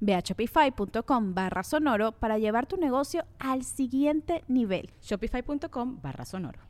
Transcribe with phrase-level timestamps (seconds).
[0.00, 4.90] Ve a shopify.com barra sonoro para llevar tu negocio al siguiente nivel.
[5.02, 6.60] Shopify.com barra sonoro.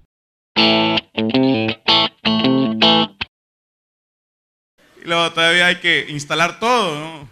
[4.97, 7.28] Y luego todavía hay que instalar todo, ¿no?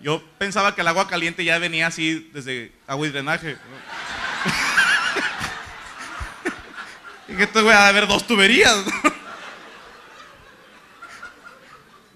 [0.00, 3.54] Yo pensaba que el agua caliente ya venía así desde agua y drenaje.
[3.54, 3.58] ¿no?
[7.34, 8.76] y que esto voy a haber dos tuberías.
[8.76, 9.17] ¿no?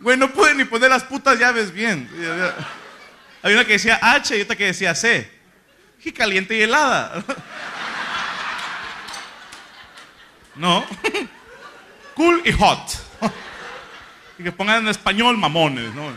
[0.02, 2.08] Güey, no pude ni poner las putas llaves bien.
[3.40, 5.30] Había una que decía H y otra que decía C.
[6.04, 7.24] Y caliente y helada.
[10.56, 10.84] No.
[12.14, 13.00] Cool y hot.
[14.38, 16.12] Y que pongan en español mamones, ¿no?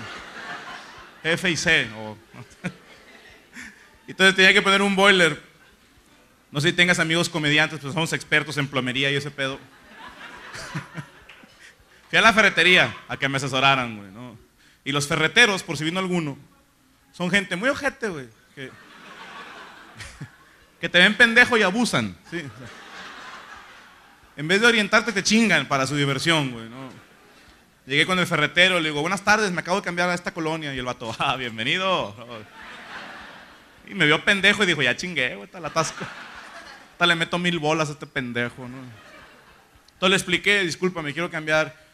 [1.24, 1.88] F y C.
[1.96, 2.18] O...
[4.08, 5.42] Entonces tenía que poner un boiler.
[6.52, 9.60] No sé si tengas amigos comediantes, pues somos expertos en plomería y ese pedo.
[12.10, 14.38] Fui a la ferretería a que me asesoraran, güey, ¿no?
[14.84, 16.38] Y los ferreteros, por si vino alguno,
[17.12, 18.28] son gente muy ojete, güey.
[18.54, 18.70] Que,
[20.82, 22.44] que, te ven pendejo y abusan, ¿sí?
[24.38, 26.90] En vez de orientarte, te chingan para su diversión, güey, ¿no?
[27.88, 30.74] Llegué con el ferretero, le digo, buenas tardes, me acabo de cambiar a esta colonia.
[30.74, 32.16] Y el vato, ah, bienvenido.
[33.88, 36.04] Y me vio pendejo y dijo, ya chingué, güey, la atasco.
[36.94, 38.78] Hasta le meto mil bolas a este pendejo, ¿no?
[39.94, 41.85] Entonces le expliqué, discúlpame, quiero cambiar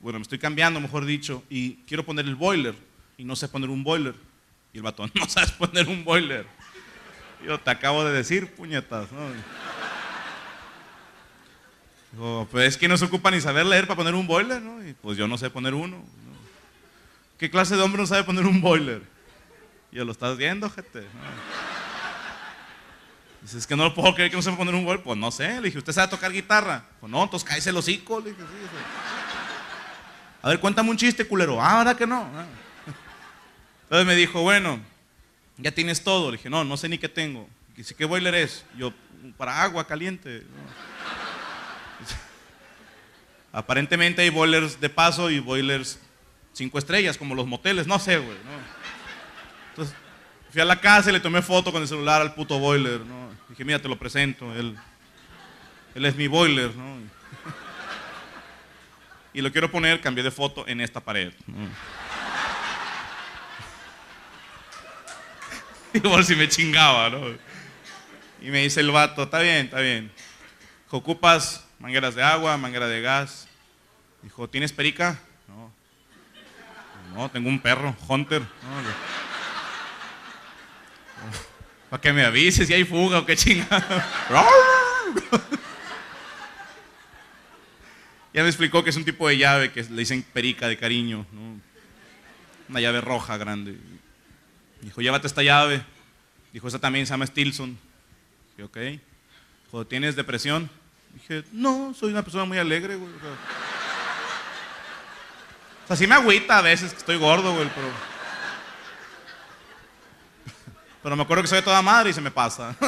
[0.00, 2.74] bueno, me estoy cambiando, mejor dicho, y quiero poner el boiler,
[3.18, 4.14] y no sé poner un boiler.
[4.72, 6.46] Y el batón, no sabes poner un boiler.
[7.44, 9.20] Yo te acabo de decir, puñetas, ¿no?
[12.12, 14.86] Digo, pues es que no se ocupa ni saber leer para poner un boiler, ¿no?
[14.86, 15.98] Y pues yo no sé poner uno.
[15.98, 16.04] ¿no?
[17.38, 19.02] ¿Qué clase de hombre no sabe poner un boiler?
[19.92, 21.06] Y yo lo estás viendo, gente.
[23.42, 25.02] Dice, es que no lo puedo creer que no sepa poner un boiler.
[25.02, 25.54] Pues no sé.
[25.56, 26.84] Le dije, ¿usted sabe tocar guitarra?
[27.00, 28.20] Pues no, entonces cállese el hocico.
[28.20, 29.19] Le dije, sí, sí.
[30.42, 31.60] A ver, cuéntame un chiste, culero.
[31.60, 32.22] Ah, ¿verdad que no?
[32.34, 32.46] Ah.
[33.84, 34.80] Entonces me dijo, bueno,
[35.58, 36.30] ya tienes todo.
[36.30, 37.48] Le dije, no, no sé ni qué tengo.
[37.76, 38.64] Dice, ¿qué boiler es?
[38.76, 38.92] Yo,
[39.36, 40.44] para agua caliente.
[43.52, 45.98] Aparentemente hay boilers de paso y boilers
[46.52, 47.86] cinco estrellas, como los moteles.
[47.86, 48.36] No sé, güey.
[49.70, 49.94] Entonces,
[50.50, 53.00] fui a la casa y le tomé foto con el celular al puto boiler.
[53.00, 53.30] ¿no?
[53.48, 54.54] Dije, mira, te lo presento.
[54.54, 54.76] Él,
[55.94, 56.74] él es mi boiler.
[56.74, 56.98] ¿no?
[59.32, 61.32] Y lo quiero poner, cambié de foto en esta pared.
[65.92, 67.20] Igual si me chingaba, ¿no?
[68.40, 70.10] Y me dice el vato, está bien, está bien.
[70.90, 73.48] ¿Ocupas mangueras de agua, manguera de gas?
[74.22, 75.18] Dijo, ¿tienes perica?
[75.48, 75.72] No.
[77.14, 78.42] No, tengo un perro, Hunter.
[81.88, 84.08] Para que me avises si hay fuga o qué chingada.
[88.32, 91.26] Ya me explicó que es un tipo de llave que le dicen perica de cariño,
[91.32, 91.60] ¿no?
[92.68, 93.76] Una llave roja grande.
[94.80, 95.84] Dijo, llévate esta llave.
[96.52, 97.76] Dijo, esa también se llama Stilson.
[98.50, 98.76] Dije, ok.
[99.64, 100.70] Dijo, ¿tienes depresión?
[101.14, 103.12] Dije, no, soy una persona muy alegre, güey.
[105.84, 107.88] O sea, sí me agüita a veces que estoy gordo, güey, pero...
[111.02, 112.76] Pero me acuerdo que soy toda madre y se me pasa.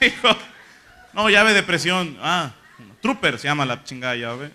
[0.00, 0.36] Dijo,
[1.14, 2.18] no, llave de presión.
[2.20, 2.52] Ah,
[3.00, 4.50] Trooper se llama la chingada llave.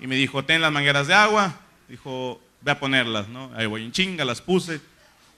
[0.00, 1.54] Y me dijo, ten las mangueras de agua.
[1.88, 3.28] Dijo, ve a ponerlas.
[3.28, 3.50] ¿no?
[3.54, 4.80] Ahí voy en chinga, las puse.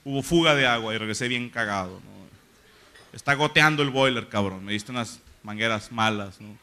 [0.05, 2.01] Hubo fuga de agua y regresé bien cagado.
[3.13, 4.65] Está goteando el boiler, cabrón.
[4.65, 6.41] Me diste unas mangueras malas.
[6.41, 6.57] ¿no?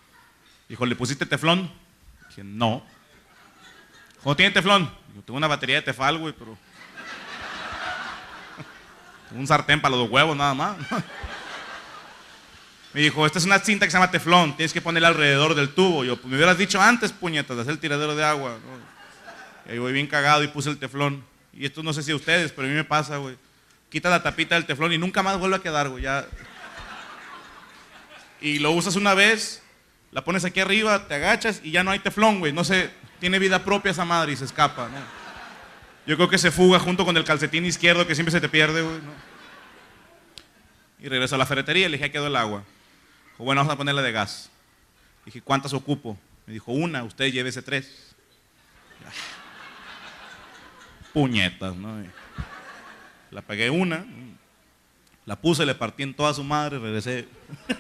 [0.68, 1.72] Dijo, ¿le pusiste teflón?
[2.30, 2.84] Dije, no.
[4.24, 4.92] ¿Cómo tiene teflón?
[5.16, 6.58] Yo tengo una batería de tefal, güey, pero...
[9.32, 10.78] un sartén para los huevos nada más.
[12.94, 15.70] Me dijo, esta es una cinta que se llama teflón, tienes que ponerla alrededor del
[15.70, 16.04] tubo.
[16.04, 18.58] Yo, pues me hubieras dicho antes, puñetas, de hacer el tiradero de agua.
[19.66, 21.24] Y ahí voy bien cagado y puse el teflón.
[21.54, 23.38] Y esto no sé si a ustedes, pero a mí me pasa, güey.
[23.90, 26.04] Quita la tapita del teflón y nunca más vuelve a quedar, güey.
[26.04, 26.26] Ya...
[28.42, 29.64] y lo usas una vez,
[30.12, 32.52] la pones aquí arriba, te agachas y ya no hay teflón, güey.
[32.52, 32.92] No sé,
[33.22, 34.90] tiene vida propia esa madre y se escapa.
[36.06, 38.82] Yo creo que se fuga junto con el calcetín izquierdo que siempre se te pierde,
[38.82, 39.00] güey.
[41.00, 42.64] Y regreso a la ferretería y le dije, quedó el agua.
[43.42, 44.52] Bueno, vamos a ponerle de gas.
[45.26, 46.16] Dije, ¿cuántas ocupo?
[46.46, 48.14] Me dijo, una, usted llévese tres.
[51.14, 52.04] Puñetas, ¿no?
[53.32, 54.06] La pegué una,
[55.26, 57.28] la puse, le partí en toda su madre, regresé.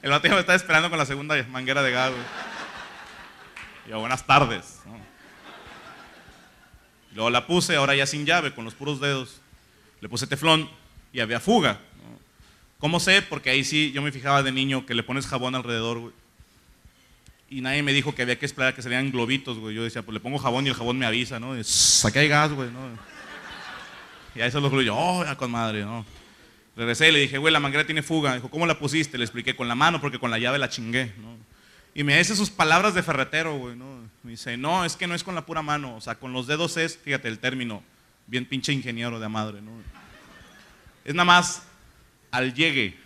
[0.00, 2.12] El bateo me estaba esperando con la segunda manguera de gas.
[3.86, 4.80] Y yo, buenas tardes.
[7.12, 9.42] Luego la puse, ahora ya sin llave, con los puros dedos.
[10.00, 10.70] Le puse teflón
[11.12, 11.78] y había fuga.
[12.78, 13.22] ¿Cómo sé?
[13.22, 16.12] Porque ahí sí yo me fijaba de niño que le pones jabón alrededor, güey.
[17.48, 19.74] Y nadie me dijo que había que esperar que se vean globitos, güey.
[19.74, 21.56] Yo decía, pues le pongo jabón y el jabón me avisa, ¿no?
[21.56, 22.80] Y, aquí hay gas, güey, ¿no?
[24.34, 26.04] Y ahí se los yo, oh, ya con madre, ¿no?
[26.76, 28.34] Regresé y le dije, güey, la manguera tiene fuga.
[28.34, 29.16] Dijo, ¿cómo la pusiste?
[29.16, 31.36] Le expliqué, con la mano, porque con la llave la chingué, ¿no?
[31.94, 34.00] Y me dice sus palabras de ferretero, güey, ¿no?
[34.24, 36.48] Me dice, no, es que no es con la pura mano, o sea, con los
[36.48, 37.84] dedos es, fíjate el término,
[38.26, 39.70] bien pinche ingeniero de madre, ¿no?
[41.04, 41.62] Es nada más
[42.34, 42.98] al llegue.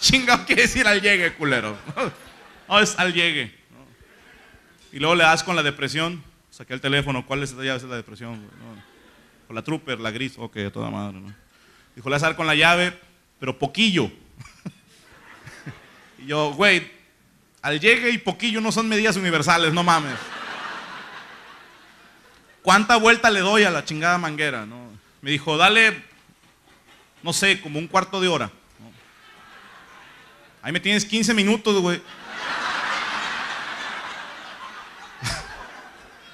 [0.00, 1.78] Chinga, quiere decir al llegue, culero?
[2.68, 3.54] No, es al llegue.
[4.90, 8.36] Y luego le das con la depresión, saqué el teléfono, ¿cuál es la depresión?
[8.36, 8.50] Güey?
[8.58, 8.82] ¿no?
[9.46, 11.32] Con la trooper, la gris, ok, toda madre, ¿no?
[11.94, 12.98] Dijo, le vas a dar con la llave,
[13.38, 14.10] pero poquillo.
[16.18, 16.90] y yo, güey,
[17.60, 20.18] al llegue y poquillo no son medidas universales, no mames.
[22.60, 24.66] ¿Cuánta vuelta le doy a la chingada manguera?
[24.66, 24.81] ¿no?
[25.22, 26.02] Me dijo, dale,
[27.22, 28.50] no sé, como un cuarto de hora.
[30.60, 31.98] Ahí me tienes 15 minutos, güey.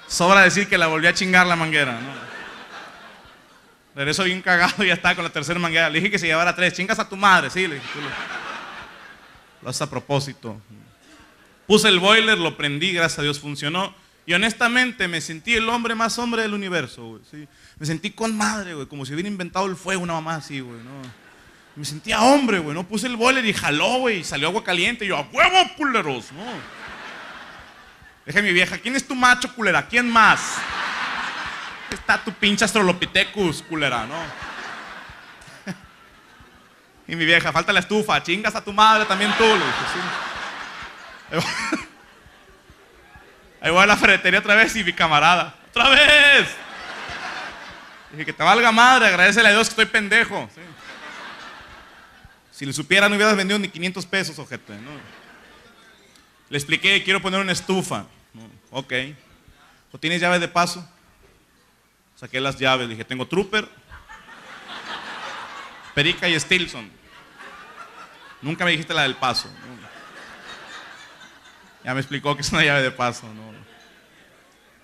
[0.07, 2.29] Sobra decir que la volví a chingar la manguera, ¿no?
[3.95, 5.89] Regreso bien cagado y ya está con la tercera manguera.
[5.89, 6.73] Le dije que se llevara tres.
[6.73, 7.67] Chingas a tu madre, sí.
[7.67, 7.87] Le dije,
[9.61, 10.59] lo, lo a propósito.
[11.67, 13.93] Puse el boiler, lo prendí, gracias a Dios funcionó.
[14.29, 17.21] Y honestamente me sentí el hombre más hombre del universo, güey.
[17.31, 17.47] ¿sí?
[17.79, 20.77] Me sentí con madre, güey, como si hubiera inventado el fuego, una mamá así, güey.
[20.83, 21.01] ¿no?
[21.75, 22.75] Me sentía hombre, güey.
[22.75, 24.19] No puse el boiler y jaló, güey.
[24.19, 25.03] Y salió agua caliente.
[25.03, 26.43] Y yo, a huevo, culeros, ¿no?
[28.23, 29.87] Deja mi vieja, ¿quién es tu macho, culera?
[29.87, 30.57] ¿Quién más?
[31.89, 34.13] Está tu pinche Astrolopithecus, culera, ¿no?
[37.07, 39.43] Y mi vieja, falta la estufa, chingas a tu madre también tú.
[39.43, 39.85] Le dije,
[41.81, 41.87] sí.
[43.61, 46.47] Ahí voy a la ferretería otra vez y mi camarada, ¡otra vez!
[48.11, 50.49] Dije, que te valga madre, agradecele a Dios que estoy pendejo.
[52.51, 54.73] Si le supiera no hubieras vendido ni 500 pesos, ojete.
[56.49, 58.05] Le expliqué, quiero poner una estufa.
[58.71, 58.93] Ok.
[59.91, 60.87] ¿O tienes llave de paso?
[62.15, 63.69] Saqué las llaves, dije, tengo Trooper,
[65.95, 66.89] Perica y Stilson.
[68.41, 69.49] Nunca me dijiste la del paso.
[71.83, 73.27] Ya me explicó que es una llave de paso.
[73.33, 73.48] ¿no?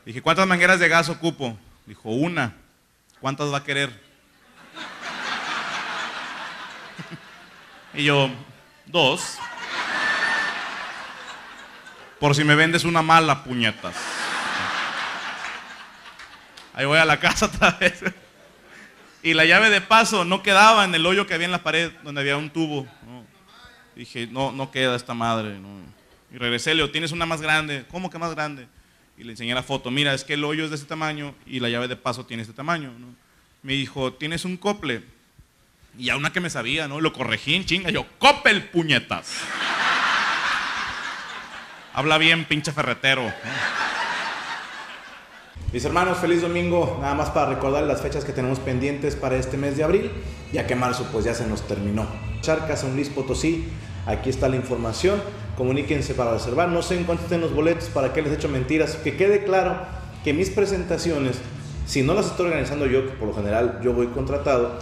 [0.05, 1.57] Dije, ¿cuántas mangueras de gas ocupo?
[1.87, 2.53] Dijo, una.
[3.19, 3.89] ¿Cuántas va a querer?
[7.95, 8.29] y yo,
[8.85, 9.39] dos.
[12.19, 13.95] Por si me vendes una mala, puñetas.
[16.73, 18.03] Ahí voy a la casa otra vez.
[19.23, 21.91] Y la llave de paso no quedaba en el hoyo que había en la pared,
[22.03, 22.85] donde había un tubo.
[23.95, 25.57] Dije, no, no queda esta madre.
[26.31, 27.85] Y regresé, le digo, ¿tienes una más grande?
[27.89, 28.67] ¿Cómo que más grande?
[29.17, 29.91] Y le enseñé la foto.
[29.91, 32.43] Mira, es que el hoyo es de este tamaño y la llave de paso tiene
[32.43, 32.91] este tamaño.
[32.99, 33.07] ¿no?
[33.63, 35.03] Me dijo, ¿tienes un cople?
[35.97, 36.99] Y a una que me sabía, ¿no?
[36.99, 37.89] Lo corregí en chinga.
[37.89, 39.37] Yo, ¡copel, puñetas!
[41.93, 43.31] Habla bien, pinche ferretero.
[45.71, 46.97] Mis hermanos, feliz domingo.
[47.01, 50.11] Nada más para recordar las fechas que tenemos pendientes para este mes de abril,
[50.51, 52.05] ya que marzo pues ya se nos terminó.
[52.41, 53.67] Charcas, San Luis Potosí,
[54.05, 55.21] aquí está la información.
[55.57, 56.69] Comuníquense para reservar.
[56.69, 58.95] No sé en cuánto estén los boletos, para qué les he hecho mentiras.
[58.95, 59.77] Que quede claro
[60.23, 61.37] que mis presentaciones,
[61.85, 64.79] si no las estoy organizando yo, que por lo general yo voy contratado,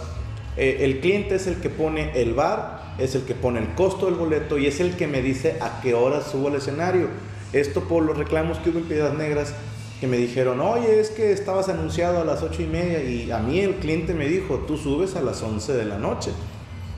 [0.56, 4.06] eh, el cliente es el que pone el bar, es el que pone el costo
[4.06, 7.08] del boleto y es el que me dice a qué hora subo al escenario.
[7.52, 9.54] Esto por los reclamos que hubo en Piedras Negras
[10.00, 13.38] que me dijeron, oye, es que estabas anunciado a las ocho y media y a
[13.38, 16.30] mí el cliente me dijo, tú subes a las 11 de la noche.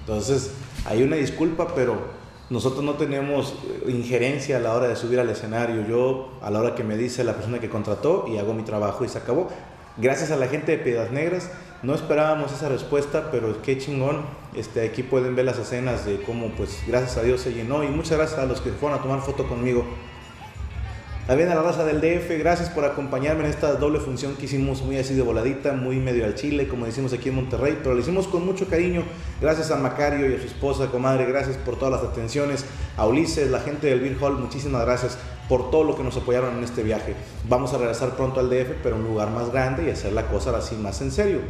[0.01, 0.53] Entonces,
[0.85, 1.97] hay una disculpa, pero
[2.49, 3.55] nosotros no tenemos
[3.89, 5.85] injerencia a la hora de subir al escenario.
[5.87, 9.05] Yo, a la hora que me dice la persona que contrató y hago mi trabajo
[9.05, 9.49] y se acabó.
[9.97, 11.51] Gracias a la gente de Piedras Negras,
[11.83, 14.21] no esperábamos esa respuesta, pero qué chingón.
[14.55, 17.89] Este, aquí pueden ver las escenas de cómo, pues, gracias a Dios se llenó y
[17.89, 19.85] muchas gracias a los que fueron a tomar foto conmigo.
[21.27, 24.83] También a la raza del DF, gracias por acompañarme en esta doble función que hicimos
[24.83, 28.01] muy así de voladita, muy medio al chile, como decimos aquí en Monterrey, pero lo
[28.01, 29.03] hicimos con mucho cariño.
[29.41, 32.65] Gracias a Macario y a su esposa, comadre, gracias por todas las atenciones.
[32.97, 35.19] A Ulises, la gente del Beer Hall, muchísimas gracias
[35.49, 37.17] por todo lo que nos apoyaron en este viaje.
[37.49, 40.29] Vamos a regresar pronto al DF, pero en un lugar más grande y hacer la
[40.29, 41.41] cosa así más en serio.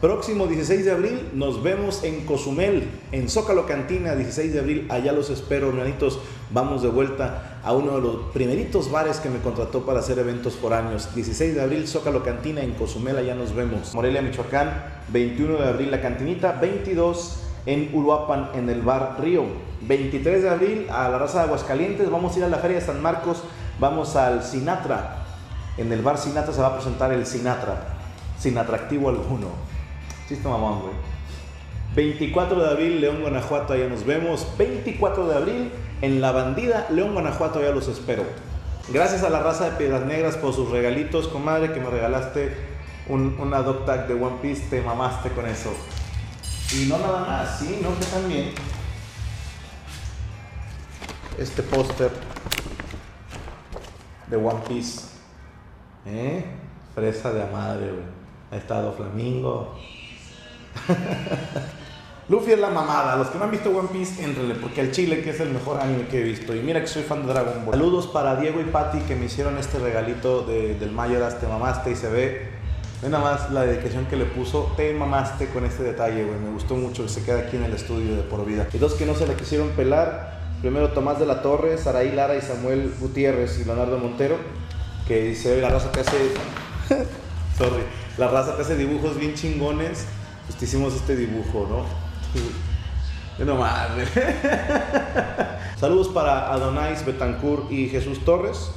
[0.00, 5.12] Próximo 16 de abril nos vemos en Cozumel, en Zócalo Cantina, 16 de abril, allá
[5.12, 6.18] los espero, hermanitos.
[6.50, 10.54] Vamos de vuelta a uno de los primeritos bares que me contrató para hacer eventos
[10.54, 11.14] por años.
[11.14, 13.94] 16 de abril, Zócalo Cantina, en Cozumel, allá nos vemos.
[13.94, 19.44] Morelia, Michoacán, 21 de abril, La Cantinita, 22 en Uruapan, en el bar Río.
[19.80, 22.84] 23 de abril, a la raza de Aguascalientes, vamos a ir a la Feria de
[22.84, 23.42] San Marcos,
[23.78, 25.24] vamos al Sinatra.
[25.78, 27.96] En el bar Sinatra se va a presentar el Sinatra,
[28.38, 29.48] sin atractivo alguno.
[30.28, 30.92] Chiste mamón, güey.
[31.94, 34.46] 24 de abril, León, Guanajuato, allá nos vemos.
[34.58, 35.70] 24 de abril,
[36.04, 38.24] en La Bandida, León, Guanajuato, allá los espero.
[38.90, 42.54] Gracias a la raza de Piedras Negras por sus regalitos, comadre, que me regalaste
[43.08, 45.72] un, dog tag de One Piece, te mamaste con eso.
[46.74, 48.52] Y no nada más, sí, no, que también.
[51.38, 52.10] Este póster
[54.26, 55.06] de One Piece.
[56.04, 56.44] ¿Eh?
[56.94, 58.04] Fresa de madre, güey.
[58.52, 59.74] Ha estado Flamingo.
[62.28, 63.16] Luffy es la mamada.
[63.16, 65.80] Los que no han visto One Piece, éntrenle, porque el Chile, que es el mejor
[65.80, 66.54] anime que he visto.
[66.54, 67.74] Y mira que soy fan de Dragon Ball.
[67.74, 71.38] Saludos para Diego y Patti que me hicieron este regalito de, del Mayoras.
[71.38, 72.48] Te mamaste y se ve.
[73.02, 74.72] Ve nada más la dedicación que le puso.
[74.76, 76.38] Te mamaste con este detalle, güey.
[76.38, 78.66] Me gustó mucho que se quede aquí en el estudio de por vida.
[78.72, 80.40] Y dos que no se le quisieron pelar.
[80.62, 84.36] Primero Tomás de la Torre, Saraí Lara y Samuel Gutiérrez y Leonardo Montero.
[85.06, 86.16] Que dice, la raza que hace.
[87.58, 87.82] Sorry.
[88.16, 90.06] La raza que hace dibujos bien chingones
[90.46, 92.03] pues te hicimos este dibujo, ¿no?
[93.38, 93.64] No.
[95.76, 98.70] Saludos para Adonais Betancourt y Jesús Torres.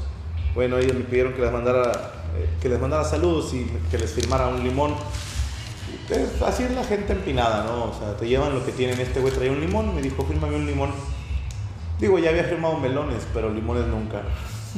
[0.56, 1.92] Bueno, ellos me pidieron que les mandara,
[2.36, 4.96] eh, que les mandara saludos y que les firmara un limón.
[6.44, 7.92] Así es la gente empinada, ¿no?
[7.92, 9.00] O sea, te llevan lo que tienen.
[9.00, 10.90] Este güey traía un limón, me dijo, fírmame un limón.
[12.00, 14.24] Digo, ya había firmado melones, pero limones nunca.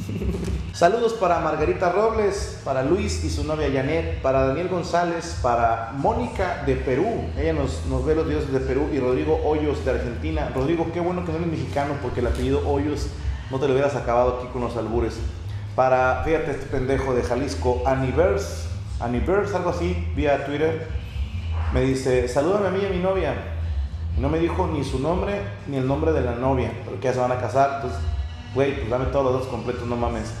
[0.72, 6.62] Saludos para Margarita Robles, para Luis y su novia Janet, para Daniel González, para Mónica
[6.66, 10.50] de Perú, ella nos, nos ve los videos de Perú, y Rodrigo Hoyos de Argentina.
[10.54, 13.08] Rodrigo, qué bueno que no eres mexicano porque el apellido Hoyos
[13.50, 15.18] no te lo hubieras acabado aquí con los albures.
[15.74, 18.68] Para, fíjate, este pendejo de Jalisco, Anivers,
[19.00, 20.86] Anivers, algo así, vía Twitter,
[21.72, 23.34] me dice, salúdame a mí y a mi novia.
[24.18, 27.20] no me dijo ni su nombre ni el nombre de la novia, porque ya se
[27.20, 28.00] van a casar, entonces
[28.54, 30.32] Güey, pues dame todos los datos completos, no mames.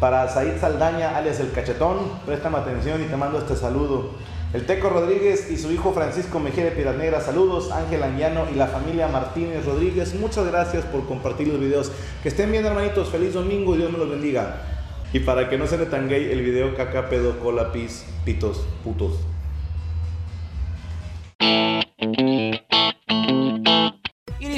[0.00, 4.10] Para Said Saldaña, alias El Cachetón, préstame atención y te mando este saludo.
[4.52, 7.70] El Teco Rodríguez y su hijo Francisco Mejía de saludos.
[7.70, 11.92] Ángel Anguiano y la familia Martínez Rodríguez, muchas gracias por compartir los videos.
[12.24, 13.10] Que estén bien, hermanitos.
[13.10, 14.62] Feliz domingo y Dios me los bendiga.
[15.12, 18.64] Y para que no se le tan gay, el video caca, pedo, cola, pis, pitos,
[18.82, 19.20] putos.